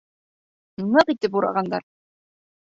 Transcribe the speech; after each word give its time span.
Ныҡ 0.95 1.11
итеп 1.15 1.37
урағандар. 1.43 1.87